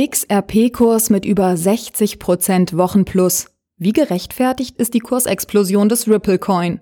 XRP-Kurs 0.00 1.10
mit 1.10 1.24
über 1.24 1.56
60 1.56 2.20
Prozent 2.20 2.76
Wochenplus. 2.76 3.46
Wie 3.78 3.92
gerechtfertigt 3.92 4.76
ist 4.78 4.94
die 4.94 5.00
Kursexplosion 5.00 5.88
des 5.88 6.06
Ripple 6.06 6.38
Coin? 6.38 6.80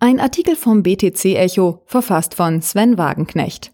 Ein 0.00 0.18
Artikel 0.18 0.56
vom 0.56 0.82
BTC 0.82 1.36
Echo, 1.36 1.84
verfasst 1.86 2.34
von 2.34 2.60
Sven 2.60 2.98
Wagenknecht. 2.98 3.70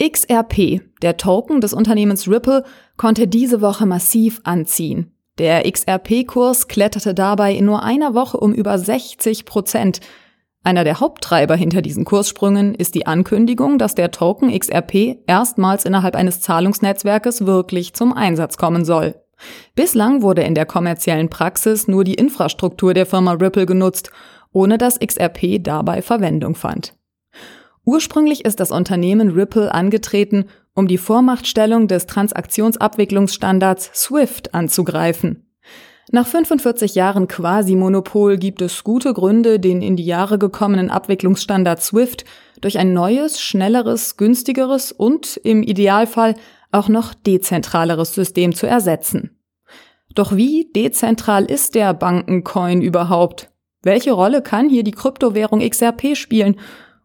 XRP, 0.00 0.82
der 1.02 1.16
Token 1.16 1.60
des 1.60 1.72
Unternehmens 1.74 2.28
Ripple, 2.28 2.62
konnte 2.96 3.26
diese 3.26 3.60
Woche 3.60 3.84
massiv 3.84 4.40
anziehen. 4.44 5.10
Der 5.38 5.68
XRP-Kurs 5.68 6.68
kletterte 6.68 7.14
dabei 7.14 7.52
in 7.52 7.64
nur 7.64 7.82
einer 7.82 8.14
Woche 8.14 8.36
um 8.36 8.54
über 8.54 8.78
60 8.78 9.44
Prozent. 9.44 9.98
Einer 10.66 10.82
der 10.82 10.98
Haupttreiber 10.98 11.54
hinter 11.54 11.80
diesen 11.80 12.04
Kurssprüngen 12.04 12.74
ist 12.74 12.96
die 12.96 13.06
Ankündigung, 13.06 13.78
dass 13.78 13.94
der 13.94 14.10
Token 14.10 14.50
XRP 14.50 15.18
erstmals 15.28 15.84
innerhalb 15.84 16.16
eines 16.16 16.40
Zahlungsnetzwerkes 16.40 17.46
wirklich 17.46 17.94
zum 17.94 18.12
Einsatz 18.12 18.56
kommen 18.56 18.84
soll. 18.84 19.14
Bislang 19.76 20.22
wurde 20.22 20.42
in 20.42 20.56
der 20.56 20.66
kommerziellen 20.66 21.30
Praxis 21.30 21.86
nur 21.86 22.02
die 22.02 22.14
Infrastruktur 22.14 22.94
der 22.94 23.06
Firma 23.06 23.34
Ripple 23.34 23.64
genutzt, 23.64 24.10
ohne 24.50 24.76
dass 24.76 24.98
XRP 24.98 25.62
dabei 25.62 26.02
Verwendung 26.02 26.56
fand. 26.56 26.94
Ursprünglich 27.84 28.44
ist 28.44 28.58
das 28.58 28.72
Unternehmen 28.72 29.30
Ripple 29.30 29.72
angetreten, 29.72 30.46
um 30.74 30.88
die 30.88 30.98
Vormachtstellung 30.98 31.86
des 31.86 32.06
Transaktionsabwicklungsstandards 32.06 33.92
SWIFT 33.94 34.52
anzugreifen. 34.52 35.45
Nach 36.12 36.26
45 36.26 36.94
Jahren 36.94 37.26
Quasi-Monopol 37.26 38.36
gibt 38.36 38.62
es 38.62 38.84
gute 38.84 39.12
Gründe, 39.12 39.58
den 39.58 39.82
in 39.82 39.96
die 39.96 40.04
Jahre 40.04 40.38
gekommenen 40.38 40.88
Abwicklungsstandard 40.88 41.82
SWIFT 41.82 42.24
durch 42.60 42.78
ein 42.78 42.92
neues, 42.92 43.40
schnelleres, 43.40 44.16
günstigeres 44.16 44.92
und 44.92 45.36
im 45.38 45.64
Idealfall 45.64 46.36
auch 46.70 46.88
noch 46.88 47.12
dezentraleres 47.12 48.14
System 48.14 48.54
zu 48.54 48.68
ersetzen. 48.68 49.36
Doch 50.14 50.36
wie 50.36 50.70
dezentral 50.74 51.44
ist 51.44 51.74
der 51.74 51.92
Bankencoin 51.92 52.82
überhaupt? 52.82 53.50
Welche 53.82 54.12
Rolle 54.12 54.42
kann 54.42 54.68
hier 54.68 54.84
die 54.84 54.92
Kryptowährung 54.92 55.60
XRP 55.60 56.16
spielen? 56.16 56.56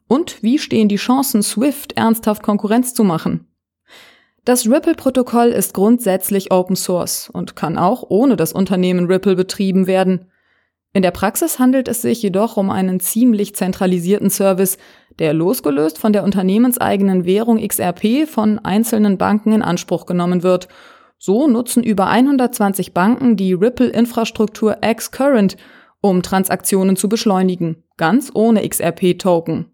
Und 0.08 0.44
wie 0.44 0.59
stehen 0.59 0.90
die 0.90 0.97
Chancen, 0.97 1.42
SWIFT 1.42 1.97
ernsthaft 1.97 2.44
Konkurrenz 2.44 2.94
zu 2.94 3.03
machen? 3.03 3.50
Das 4.44 4.67
Ripple-Protokoll 4.67 5.50
ist 5.50 5.75
grundsätzlich 5.75 6.52
Open 6.52 6.75
Source 6.75 7.30
und 7.30 7.56
kann 7.56 7.78
auch 7.78 8.03
ohne 8.09 8.36
das 8.36 8.53
Unternehmen 8.53 9.06
Ripple 9.06 9.36
betrieben 9.36 9.86
werden. 9.86 10.31
In 10.94 11.03
der 11.03 11.11
Praxis 11.11 11.59
handelt 11.59 11.88
es 11.88 12.02
sich 12.02 12.23
jedoch 12.23 12.58
um 12.58 12.72
einen 12.72 13.00
ziemlich 13.00 13.56
zentralisierten 13.56 14.31
Service, 14.31 14.80
der 15.19 15.34
losgelöst 15.34 16.00
von 16.00 16.12
der 16.12 16.23
unternehmenseigenen 16.23 17.23
Währung 17.23 17.66
XRP 17.66 18.28
von 18.28 18.58
einzelnen 18.58 19.19
Banken 19.19 19.53
in 19.53 19.62
Anspruch 19.62 20.08
genommen 20.08 20.42
wird. 20.42 20.67
So 21.19 21.47
nutzen 21.47 21.84
über 21.84 22.08
120 22.08 22.95
Banken 22.95 23.38
die 23.38 23.53
Ripple-Infrastruktur 23.53 24.78
X-Current, 24.81 25.56
um 26.02 26.23
Transaktionen 26.23 26.95
zu 26.95 27.08
beschleunigen, 27.08 27.84
ganz 27.95 28.31
ohne 28.34 28.67
XRP-Token. 28.67 29.67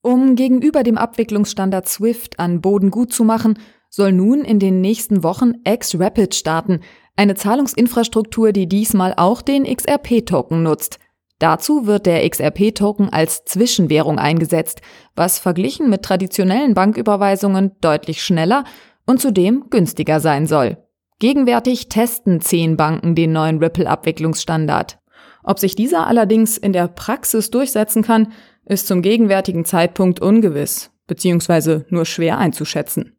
Um 0.00 0.36
gegenüber 0.36 0.84
dem 0.84 0.96
Abwicklungsstandard 0.96 1.88
SWIFT 1.88 2.38
an 2.38 2.60
Boden 2.60 2.90
gut 2.90 3.12
zu 3.12 3.24
machen, 3.24 3.58
soll 3.90 4.12
nun 4.12 4.42
in 4.42 4.58
den 4.58 4.80
nächsten 4.80 5.22
Wochen 5.22 5.52
X-Rapid 5.64 6.34
starten, 6.34 6.80
eine 7.16 7.34
Zahlungsinfrastruktur, 7.34 8.52
die 8.52 8.66
diesmal 8.66 9.12
auch 9.16 9.42
den 9.42 9.64
XRP-Token 9.64 10.62
nutzt. 10.62 10.98
Dazu 11.38 11.86
wird 11.86 12.06
der 12.06 12.28
XRP-Token 12.28 13.08
als 13.10 13.44
Zwischenwährung 13.44 14.18
eingesetzt, 14.18 14.80
was 15.16 15.38
verglichen 15.38 15.90
mit 15.90 16.02
traditionellen 16.02 16.74
Banküberweisungen 16.74 17.72
deutlich 17.80 18.22
schneller 18.22 18.64
und 19.06 19.20
zudem 19.20 19.64
günstiger 19.70 20.20
sein 20.20 20.46
soll. 20.46 20.78
Gegenwärtig 21.18 21.88
testen 21.88 22.40
zehn 22.40 22.76
Banken 22.76 23.14
den 23.14 23.32
neuen 23.32 23.58
Ripple-Abwicklungsstandard. 23.58 24.98
Ob 25.42 25.58
sich 25.58 25.74
dieser 25.74 26.06
allerdings 26.06 26.56
in 26.56 26.72
der 26.72 26.88
Praxis 26.88 27.50
durchsetzen 27.50 28.02
kann, 28.02 28.32
ist 28.66 28.86
zum 28.86 29.02
gegenwärtigen 29.02 29.64
Zeitpunkt 29.64 30.20
ungewiss, 30.20 30.90
beziehungsweise 31.06 31.86
nur 31.88 32.04
schwer 32.04 32.38
einzuschätzen. 32.38 33.16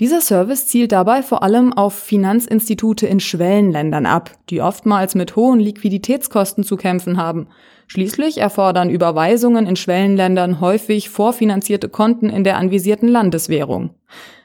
Dieser 0.00 0.20
Service 0.20 0.68
zielt 0.68 0.92
dabei 0.92 1.22
vor 1.22 1.42
allem 1.42 1.72
auf 1.72 1.94
Finanzinstitute 1.94 3.06
in 3.06 3.18
Schwellenländern 3.18 4.06
ab, 4.06 4.30
die 4.48 4.60
oftmals 4.60 5.16
mit 5.16 5.34
hohen 5.34 5.58
Liquiditätskosten 5.58 6.62
zu 6.62 6.76
kämpfen 6.76 7.16
haben. 7.16 7.48
Schließlich 7.88 8.38
erfordern 8.38 8.90
Überweisungen 8.90 9.66
in 9.66 9.74
Schwellenländern 9.74 10.60
häufig 10.60 11.08
vorfinanzierte 11.10 11.88
Konten 11.88 12.30
in 12.30 12.44
der 12.44 12.58
anvisierten 12.58 13.08
Landeswährung. 13.08 13.90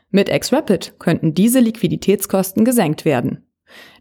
Mit 0.09 0.29
XRapid 0.29 0.95
könnten 0.97 1.35
diese 1.35 1.59
Liquiditätskosten 1.59 2.65
gesenkt 2.65 3.05
werden. 3.05 3.45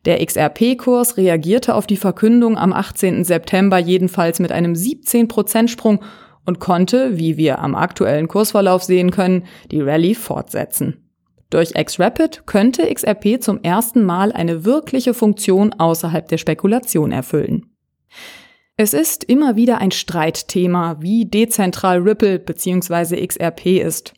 Der 0.04 0.24
XRP-Kurs 0.24 1.16
reagierte 1.16 1.74
auf 1.74 1.86
die 1.86 1.96
Verkündung 1.96 2.56
am 2.56 2.72
18. 2.72 3.24
September 3.24 3.78
jedenfalls 3.78 4.38
mit 4.38 4.52
einem 4.52 4.72
17%-Sprung 4.72 6.02
und 6.44 6.60
konnte, 6.60 7.18
wie 7.18 7.36
wir 7.36 7.60
am 7.60 7.74
aktuellen 7.74 8.28
Kursverlauf 8.28 8.82
sehen 8.82 9.10
können, 9.10 9.44
die 9.70 9.80
Rallye 9.80 10.14
fortsetzen. 10.14 11.01
Durch 11.52 11.72
X-Rapid 11.76 12.46
könnte 12.46 12.92
XRP 12.92 13.42
zum 13.42 13.62
ersten 13.62 14.04
Mal 14.04 14.32
eine 14.32 14.64
wirkliche 14.64 15.12
Funktion 15.12 15.74
außerhalb 15.74 16.26
der 16.26 16.38
Spekulation 16.38 17.12
erfüllen. 17.12 17.66
Es 18.78 18.94
ist 18.94 19.22
immer 19.24 19.54
wieder 19.54 19.76
ein 19.76 19.90
Streitthema, 19.90 20.96
wie 21.00 21.26
dezentral 21.26 21.98
Ripple 21.98 22.38
bzw. 22.38 23.26
XRP 23.26 23.82
ist. 23.82 24.14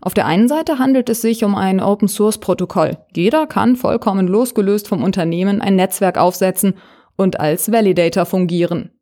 Auf 0.00 0.14
der 0.14 0.26
einen 0.26 0.46
Seite 0.46 0.78
handelt 0.78 1.08
es 1.08 1.22
sich 1.22 1.42
um 1.42 1.56
ein 1.56 1.80
Open-Source-Protokoll. 1.80 2.98
Jeder 3.16 3.48
kann 3.48 3.74
vollkommen 3.74 4.28
losgelöst 4.28 4.86
vom 4.86 5.02
Unternehmen 5.02 5.60
ein 5.60 5.74
Netzwerk 5.74 6.16
aufsetzen 6.18 6.74
und 7.16 7.40
als 7.40 7.72
Validator 7.72 8.26
fungieren. 8.26 8.92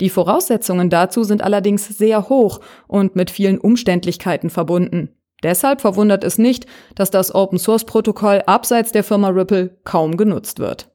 Die 0.00 0.10
Voraussetzungen 0.10 0.90
dazu 0.90 1.22
sind 1.22 1.40
allerdings 1.40 1.86
sehr 1.86 2.28
hoch 2.28 2.58
und 2.88 3.14
mit 3.14 3.30
vielen 3.30 3.58
Umständlichkeiten 3.58 4.50
verbunden. 4.50 5.10
Deshalb 5.42 5.80
verwundert 5.80 6.24
es 6.24 6.38
nicht, 6.38 6.66
dass 6.94 7.10
das 7.10 7.34
Open-Source-Protokoll 7.34 8.42
abseits 8.46 8.92
der 8.92 9.04
Firma 9.04 9.28
Ripple 9.28 9.78
kaum 9.84 10.16
genutzt 10.16 10.58
wird. 10.58 10.90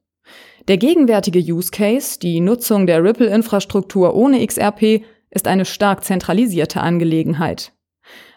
Der 0.67 0.77
gegenwärtige 0.77 1.39
Use 1.39 1.71
Case, 1.71 2.19
die 2.19 2.39
Nutzung 2.39 2.87
der 2.87 3.03
Ripple-Infrastruktur 3.03 4.15
ohne 4.15 4.45
XRP, 4.45 5.03
ist 5.29 5.47
eine 5.47 5.65
stark 5.65 6.03
zentralisierte 6.03 6.81
Angelegenheit. 6.81 7.73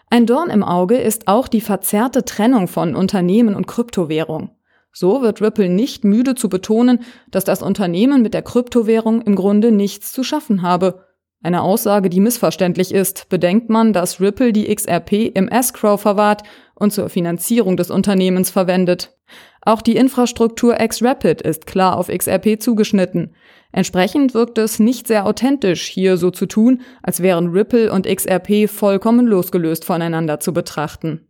Ein 0.09 0.25
Dorn 0.25 0.49
im 0.49 0.63
Auge 0.63 0.97
ist 0.97 1.27
auch 1.27 1.47
die 1.47 1.61
verzerrte 1.61 2.25
Trennung 2.25 2.67
von 2.67 2.95
Unternehmen 2.95 3.55
und 3.55 3.67
Kryptowährung. 3.67 4.51
So 4.93 5.21
wird 5.21 5.41
Ripple 5.41 5.69
nicht 5.69 6.03
müde 6.03 6.35
zu 6.35 6.49
betonen, 6.49 6.99
dass 7.29 7.45
das 7.45 7.61
Unternehmen 7.61 8.21
mit 8.21 8.33
der 8.33 8.41
Kryptowährung 8.41 9.21
im 9.21 9.35
Grunde 9.35 9.71
nichts 9.71 10.11
zu 10.11 10.23
schaffen 10.23 10.61
habe 10.61 11.05
eine 11.43 11.63
Aussage, 11.63 12.09
die 12.09 12.19
missverständlich 12.19 12.93
ist, 12.93 13.27
bedenkt 13.29 13.69
man, 13.69 13.93
dass 13.93 14.21
Ripple 14.21 14.53
die 14.53 14.73
XRP 14.73 15.31
im 15.33 15.47
Escrow 15.47 15.99
verwahrt 15.99 16.43
und 16.75 16.93
zur 16.93 17.09
Finanzierung 17.09 17.77
des 17.77 17.89
Unternehmens 17.89 18.51
verwendet. 18.51 19.17
Auch 19.63 19.81
die 19.81 19.95
Infrastruktur 19.95 20.75
XRapid 20.75 21.41
ist 21.41 21.65
klar 21.65 21.97
auf 21.97 22.07
XRP 22.07 22.61
zugeschnitten. 22.61 23.35
Entsprechend 23.71 24.33
wirkt 24.33 24.57
es 24.57 24.79
nicht 24.79 25.07
sehr 25.07 25.25
authentisch, 25.25 25.83
hier 25.87 26.17
so 26.17 26.29
zu 26.29 26.45
tun, 26.45 26.81
als 27.01 27.21
wären 27.21 27.47
Ripple 27.49 27.91
und 27.91 28.07
XRP 28.07 28.69
vollkommen 28.69 29.25
losgelöst 29.25 29.85
voneinander 29.85 30.39
zu 30.39 30.53
betrachten. 30.53 31.27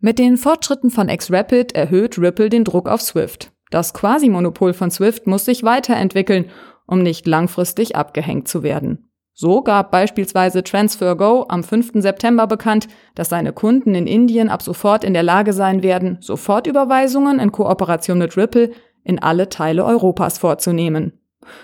Mit 0.00 0.18
den 0.18 0.36
Fortschritten 0.36 0.90
von 0.90 1.08
XRapid 1.08 1.74
erhöht 1.74 2.18
Ripple 2.18 2.50
den 2.50 2.64
Druck 2.64 2.88
auf 2.88 3.00
Swift. 3.00 3.52
Das 3.70 3.92
Quasi-Monopol 3.94 4.72
von 4.72 4.90
Swift 4.90 5.26
muss 5.26 5.44
sich 5.44 5.62
weiterentwickeln 5.62 6.50
um 6.88 7.02
nicht 7.02 7.28
langfristig 7.28 7.94
abgehängt 7.94 8.48
zu 8.48 8.64
werden. 8.64 9.10
So 9.34 9.62
gab 9.62 9.92
beispielsweise 9.92 10.64
TransferGo 10.64 11.46
am 11.48 11.62
5. 11.62 11.92
September 12.02 12.48
bekannt, 12.48 12.88
dass 13.14 13.28
seine 13.28 13.52
Kunden 13.52 13.94
in 13.94 14.08
Indien 14.08 14.48
ab 14.48 14.62
sofort 14.62 15.04
in 15.04 15.14
der 15.14 15.22
Lage 15.22 15.52
sein 15.52 15.84
werden, 15.84 16.18
Sofortüberweisungen 16.20 17.38
in 17.38 17.52
Kooperation 17.52 18.18
mit 18.18 18.36
Ripple 18.36 18.72
in 19.04 19.20
alle 19.20 19.48
Teile 19.48 19.84
Europas 19.84 20.38
vorzunehmen. 20.38 21.12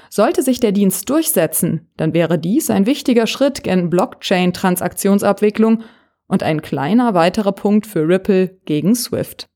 Sollte 0.08 0.42
sich 0.42 0.60
der 0.60 0.70
Dienst 0.70 1.10
durchsetzen, 1.10 1.90
dann 1.96 2.14
wäre 2.14 2.38
dies 2.38 2.70
ein 2.70 2.86
wichtiger 2.86 3.26
Schritt 3.26 3.64
gen 3.64 3.90
Blockchain-Transaktionsabwicklung 3.90 5.82
und 6.28 6.44
ein 6.44 6.62
kleiner 6.62 7.14
weiterer 7.14 7.52
Punkt 7.52 7.88
für 7.88 8.06
Ripple 8.06 8.60
gegen 8.66 8.94
SWIFT. 8.94 9.48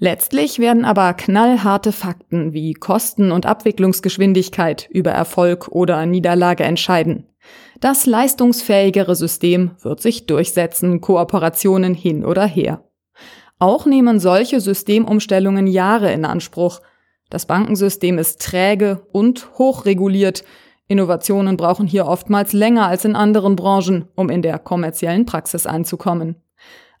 Letztlich 0.00 0.60
werden 0.60 0.84
aber 0.84 1.12
knallharte 1.14 1.90
Fakten 1.90 2.52
wie 2.52 2.72
Kosten 2.72 3.32
und 3.32 3.46
Abwicklungsgeschwindigkeit 3.46 4.88
über 4.90 5.10
Erfolg 5.10 5.68
oder 5.68 6.06
Niederlage 6.06 6.62
entscheiden. 6.62 7.26
Das 7.80 8.06
leistungsfähigere 8.06 9.16
System 9.16 9.72
wird 9.80 10.00
sich 10.00 10.26
durchsetzen, 10.26 11.00
Kooperationen 11.00 11.94
hin 11.94 12.24
oder 12.24 12.46
her. 12.46 12.84
Auch 13.58 13.86
nehmen 13.86 14.20
solche 14.20 14.60
Systemumstellungen 14.60 15.66
Jahre 15.66 16.12
in 16.12 16.24
Anspruch. 16.24 16.80
Das 17.28 17.46
Bankensystem 17.46 18.18
ist 18.18 18.40
träge 18.40 19.04
und 19.10 19.58
hochreguliert. 19.58 20.44
Innovationen 20.86 21.56
brauchen 21.56 21.88
hier 21.88 22.06
oftmals 22.06 22.52
länger 22.52 22.86
als 22.86 23.04
in 23.04 23.16
anderen 23.16 23.56
Branchen, 23.56 24.06
um 24.14 24.30
in 24.30 24.42
der 24.42 24.60
kommerziellen 24.60 25.26
Praxis 25.26 25.66
anzukommen. 25.66 26.36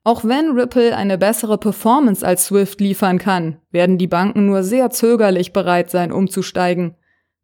Auch 0.04 0.24
wenn 0.24 0.52
Ripple 0.52 0.96
eine 0.96 1.18
bessere 1.18 1.58
Performance 1.58 2.26
als 2.26 2.46
Swift 2.46 2.80
liefern 2.80 3.18
kann, 3.18 3.58
werden 3.70 3.98
die 3.98 4.06
Banken 4.06 4.46
nur 4.46 4.62
sehr 4.62 4.90
zögerlich 4.90 5.52
bereit 5.52 5.90
sein, 5.90 6.12
umzusteigen. 6.12 6.94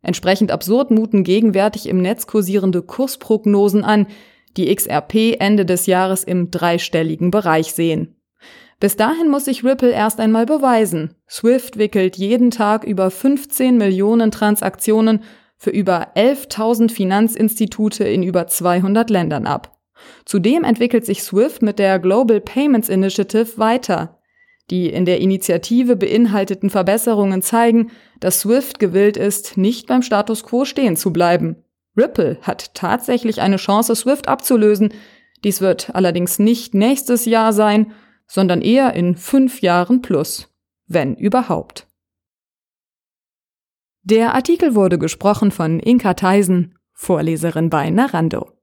Entsprechend 0.03 0.51
absurd 0.51 0.91
muten 0.91 1.25
gegenwärtig 1.25 1.89
im 1.89 2.01
Netz 2.01 2.27
kursierende 2.27 2.83
Kursprognosen 2.83 3.85
an, 3.85 4.07
die 4.57 4.75
XRP 4.75 5.37
Ende 5.41 5.65
des 5.65 5.87
Jahres 5.87 6.25
im 6.25 6.51
dreistelligen 6.51 7.31
Bereich 7.31 7.73
sehen. 7.73 8.17
Bis 8.81 8.97
dahin 8.97 9.31
muss 9.31 9.47
sich 9.47 9.65
Ripple 9.65 9.93
erst 9.93 10.21
einmal 10.21 10.47
beweisen. 10.47 11.15
Swift 11.29 11.79
wickelt 11.79 12.17
jeden 12.17 12.51
Tag 12.51 12.85
über 12.85 13.11
15 13.11 13.79
Millionen 13.79 14.31
Transaktionen 14.31 15.23
für 15.57 15.71
über 15.71 16.15
11.000 16.17 16.91
Finanzinstitute 16.91 18.05
in 18.05 18.23
über 18.23 18.47
200 18.47 19.09
Ländern 19.09 19.47
ab. 19.47 19.74
Zudem 20.25 20.65
entwickelt 20.65 21.07
sich 21.07 21.23
Swift 21.23 21.63
mit 21.63 21.79
der 21.79 21.99
Global 21.99 22.41
Payments 22.41 22.89
Initiative 22.89 23.59
weiter. 23.59 24.19
Die 24.71 24.89
in 24.89 25.05
der 25.05 25.21
Initiative 25.21 25.97
beinhalteten 25.97 26.71
Verbesserungen 26.71 27.43
zeigen, 27.43 27.91
dass 28.21 28.41
Swift 28.41 28.79
gewillt 28.79 29.17
ist, 29.17 29.57
nicht 29.57 29.87
beim 29.87 30.03
Status 30.03 30.43
quo 30.43 30.65
stehen 30.65 30.97
zu 30.97 31.13
bleiben. 31.13 31.57
Ripple 31.97 32.39
hat 32.43 32.75
tatsächlich 32.75 33.41
eine 33.41 33.57
Chance, 33.57 33.95
Swift 33.95 34.27
abzulösen. 34.27 34.93
Dies 35.45 35.61
wird 35.61 35.95
allerdings 35.95 36.39
nicht 36.39 36.75
nächstes 36.75 37.27
Jahr 37.27 37.53
sein, 37.53 37.93
sondern 38.27 38.63
eher 38.63 38.95
in 38.95 39.17
fünf 39.17 39.61
Jahren 39.61 40.01
plus, 40.01 40.49
wenn 40.87 41.15
überhaupt. 41.15 41.87
Der 44.03 44.35
Artikel 44.35 44.75
wurde 44.75 44.99
gesprochen 44.99 45.51
von 45.51 45.79
Inka 45.79 46.15
Theisen, 46.15 46.77
Vorleserin 46.93 47.71
bei 47.71 47.91
Narando. 47.91 48.54